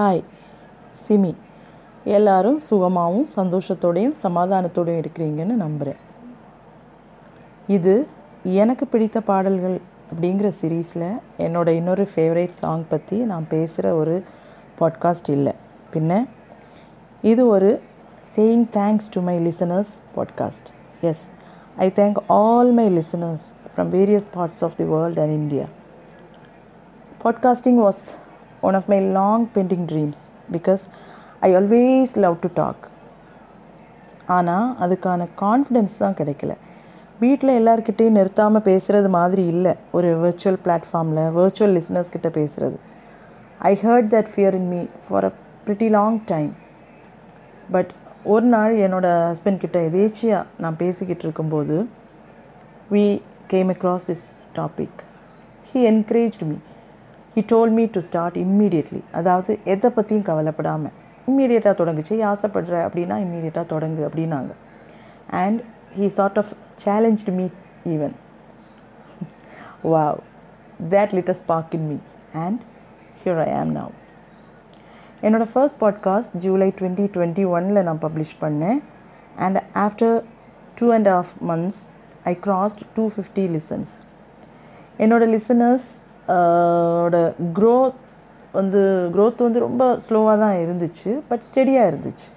Hi 0.00 0.24
SIMI. 1.08 1.34
எல்லாரும் 2.04 2.60
சுகமாகவும் 2.70 3.26
சந்தோஷத்தோடையும் 3.36 4.14
சமாதானத்தோடையும் 4.22 5.02
இருக்கிறீங்கன்னு 5.02 5.54
நம்புகிறேன் 5.54 5.96
இது 7.66 8.08
எனக்கு 8.42 8.86
பிடித்த 8.86 9.20
பாடல்கள் 9.20 9.80
அப்படிங்கிற 10.10 10.52
சீரீஸில் 10.60 11.18
என்னோட 11.38 11.68
இன்னொரு 11.68 12.08
ஃபேவரேட் 12.14 12.48
சாங் 12.48 12.84
பற்றி 12.88 13.16
நான் 13.16 13.46
பேசுகிற 13.48 13.94
ஒரு 13.94 14.24
பாட்காஸ்ட் 14.80 15.30
இல்லை. 15.30 15.52
பின்ன 15.94 16.26
இது 17.22 17.46
ஒரு 17.46 17.80
saying 18.36 18.66
thanks 18.72 19.10
to 19.10 19.20
my 19.20 19.46
listeners 19.46 20.00
podcast 20.16 20.70
as 21.00 21.30
I 21.76 21.88
thank 21.88 22.16
all 22.26 22.72
my 22.72 22.98
listeners 22.98 23.52
from 23.76 23.88
various 23.88 24.26
parts 24.34 24.64
of 24.64 24.76
the 24.76 24.84
world 24.84 25.18
and 25.18 25.32
India 25.32 25.64
podcasting 27.24 27.80
was 27.84 28.16
one 28.66 28.76
of 28.80 28.84
my 28.92 29.00
long 29.18 29.42
pending 29.56 29.84
dreams 29.92 30.18
because 30.54 30.82
I 31.46 31.48
always 31.58 32.12
love 32.24 32.36
to 32.44 32.48
talk 32.54 32.84
ஆனால் 34.36 34.68
அதுக்கான 34.84 35.26
confidence 35.42 35.94
தான் 36.02 36.16
கிடைக்கல. 36.20 36.52
வீட்டில் 37.20 37.52
எல்லாருக்கிட்டேயும் 37.60 38.16
நிறுத்தாமல் 38.18 38.64
பேசுகிறது 38.68 39.08
மாதிரி 39.16 39.42
இல்லை. 39.54 39.72
ஒரு 39.96 40.08
விர்ச்சுவல் 40.22 40.58
பிளாட்ஃபார்மில் 40.64 41.22
வர்ச்சுவல் 41.38 41.74
லிஸ்னர்ஸ் 41.76 42.12
கிட்ட 42.14 42.28
பேசுகிறது 42.38 42.78
I 43.70 43.72
had 43.84 44.10
that 44.14 44.30
fear 44.34 44.56
in 44.60 44.68
me 44.74 44.82
for 45.08 45.26
a 45.28 45.32
pretty 45.66 45.88
long 45.96 46.18
time 46.32 46.52
but 47.74 47.90
ஒரு 48.32 48.46
நாள் 48.54 48.74
என்னோடய 48.86 49.18
ஹஸ்பண்ட் 49.30 49.62
கிட்ட 49.64 49.78
எதேச்சியாக 49.90 50.62
நான் 50.64 50.80
பேசிக்கிட்டு 50.82 51.24
இருக்கும்போது 51.26 51.76
we 52.94 53.04
came 53.54 53.70
across 53.74 54.08
this 54.10 54.26
topic 54.58 55.00
he 55.70 55.80
encourage 55.92 56.38
me 56.50 56.56
he 57.34 57.42
told 57.46 57.72
me 57.78 57.84
to 57.94 58.00
start 58.06 58.36
immediately 58.38 59.00
அதாவது 59.18 59.52
எதை 59.72 59.88
பற்றியும் 59.90 60.24
கவலைப்படாமல் 60.28 60.94
இம்மீடியட்டாக 61.28 61.74
தொடங்குச்சு. 61.80 62.14
ஆசைப்படுற 62.30 62.74
அப்படின்னா 62.86 63.16
இம்மீடியட்டாக 63.24 63.66
தொடங்கு 63.74 64.02
அப்படின்னாங்க. 64.06 64.52
And 65.42 65.60
he 65.98 66.06
sort 66.16 66.38
of 66.42 66.52
challenged 66.84 67.32
me 67.38 67.46
even 67.94 68.16
wow 69.92 70.18
that 70.94 71.14
lit 71.18 71.30
as 71.34 71.40
spark 71.42 71.74
in 71.78 71.86
me 71.90 71.98
and 72.44 72.60
here 73.22 73.40
I 73.46 73.52
am 73.60 73.72
now 73.76 73.94
என்னோடய 75.22 75.48
first 75.52 75.78
podcast 75.80 76.36
July 76.44 76.68
twenty 76.80 77.06
twenty 77.14 77.46
ஒனில் 77.54 77.82
நான் 77.88 78.02
பப்ளிஷ் 78.02 78.36
பண்ணேன். 78.44 78.78
And 79.44 79.58
after 79.86 80.22
two 80.78 80.86
and 80.98 81.08
half 81.08 81.32
months 81.48 81.80
I 82.24 82.38
crossed 82.46 82.82
two 82.94 83.10
fifty 83.16 83.44
listens 83.56 83.92
என்னோடய 84.98 85.34
listeners 85.36 85.88
ஓட 87.04 87.16
growth 87.54 87.98
வந்து 88.52 88.80
growth 89.14 89.42
வந்து 89.46 89.58
ரொம்ப 89.58 89.84
ஸ்லோவாக 90.08 90.38
தான் 90.38 90.56
இருந்துச்சு 90.56 91.10
பட் 91.28 91.44
ஸ்டெடியாக 91.48 91.90
இருந்துச்சு. 91.90 92.28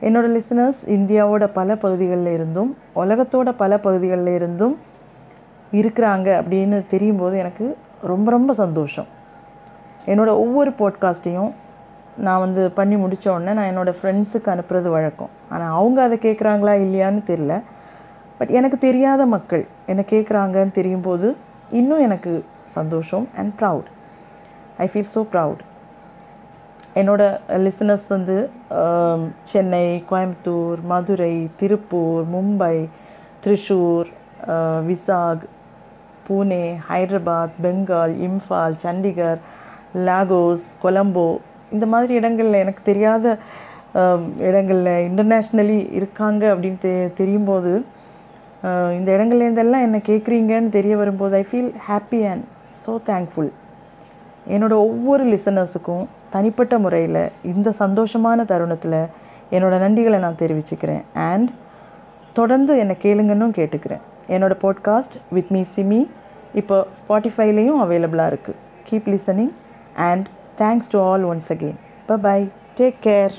என்னோடய 0.00 0.34
லிசனர்ஸ் 0.36 0.80
இந்தியாவோட 0.86 1.44
பல 1.52 1.76
பகுதிகளில் 1.76 2.32
இருந்தும் 2.32 2.76
உலகத்தோட 2.94 3.52
பல 3.56 3.78
பகுதிகளில் 3.78 4.32
இருந்தும் 4.34 4.78
இருக்கிறாங்க 5.72 6.28
அப்படின்னு 6.40 6.86
தெரியும் 6.86 7.16
போது 7.16 7.38
எனக்கு 7.38 7.76
ரொம்ப 8.02 8.30
ரொம்ப 8.30 8.52
சந்தோஷம். 8.52 9.06
என்னோடய 10.06 10.42
ஒவ்வொரு 10.44 10.70
பாட்காஸ்ட்டையும் 10.70 11.52
நான் 12.16 12.40
வந்து 12.40 12.70
பண்ணி 12.70 12.96
முடித்த 12.96 13.32
உடனே 13.32 13.52
நான் 13.52 13.70
என்னோடய 13.72 13.94
ஃப்ரெண்ட்ஸுக்கு 14.02 14.48
அனுப்புறது 14.54 14.90
வழக்கம். 14.90 15.32
ஆனால் 15.50 15.74
அவங்க 15.74 16.02
அதை 16.02 16.18
கேட்குறாங்களா 16.22 16.74
இல்லையான்னு 16.84 17.22
தெரில 17.30 17.62
பட் 18.38 18.48
எனக்கு 18.48 18.78
தெரியாத 18.78 19.26
மக்கள் 19.26 19.66
என்னை 19.86 20.04
கேட்குறாங்கன்னு 20.08 20.70
தெரியும்போது 20.70 21.36
இன்னும் 21.70 21.98
எனக்கு 21.98 22.32
சந்தோஷம் 22.74 23.28
and 23.36 23.52
proud 23.60 23.88
I 24.78 24.86
feel 24.86 25.10
so 25.14 25.22
proud 25.32 25.62
என்னோடய 26.94 27.58
லிசனர்ஸ் 27.58 28.08
வந்து 28.08 28.36
சென்னை 29.44 30.04
கோயம்புத்தூர் 30.10 30.80
மதுரை 30.82 31.34
திருப்பூர் 31.56 32.24
மும்பை 32.24 32.76
திருஷூர் 33.44 34.08
விசாக் 34.86 35.44
பூனே 36.28 36.64
ஹைதராபாத் 36.88 37.58
பெங்கால் 37.62 38.14
இம்ஃபால் 38.20 38.78
சண்டிகர் 38.84 39.40
லாகோஸ் 40.04 40.66
கொலம்போ 40.82 41.28
இந்த 41.70 41.86
மாதிரி 41.86 42.14
இடங்களில் 42.14 42.54
எனக்கு 42.54 42.82
தெரியாத 42.82 43.26
இடங்களில் 44.38 45.04
இன்டர்நேஷ்னலி 45.08 45.78
இருக்காங்க 45.92 46.42
அப்படின்னு 46.54 46.78
தெ 46.78 46.90
தெரியும்போது 47.14 47.72
இந்த 48.92 49.08
இடங்கள்லேருந்தெல்லாம் 49.16 49.82
என்ன 49.82 49.98
கேட்குறீங்கன்னு 49.98 50.68
தெரிய 50.68 50.96
வரும்போது 50.96 51.36
I 51.36 51.44
feel 51.50 51.72
happy 51.88 52.20
and 52.26 52.44
so 52.84 52.92
thankful 53.06 53.50
என்னோடய 54.48 54.84
ஒவ்வொரு 54.88 55.24
லிசனர்ஸுக்கும் 55.24 56.04
தனிப்பட்ட 56.30 56.78
முறையில் 56.78 57.30
இந்த 57.42 57.72
சந்தோஷமான 57.78 58.44
தருணத்தில் 58.44 58.98
என்னோடய 59.50 59.82
நன்றிகளை 59.84 60.18
நான் 60.18 60.40
தெரிவிச்சுக்கிறேன். 60.42 61.02
அண்ட் 61.14 61.50
தொடர்ந்து 62.32 62.78
என்னை 62.78 62.96
கேளுங்கன்னும் 63.02 63.56
கேட்டுக்கிறேன். 63.58 64.04
என்னோடய 64.28 64.62
பாட்காஸ்ட் 64.62 65.16
வித் 65.30 65.50
மீ 65.50 65.64
சிமி 65.76 66.00
இப்போ 66.54 66.86
ஸ்பாட்டிஃபைலேயும் 67.00 67.80
அவைலபிளாக 67.84 68.30
இருக்குது 68.32 68.60
keep 68.90 69.08
listening 69.14 69.52
and 69.94 70.26
thanks 70.58 70.90
to 70.92 70.98
all 71.00 71.24
once 71.24 71.50
again 71.54 71.78
bye 72.22 72.48
take 72.80 72.98
care 73.02 73.34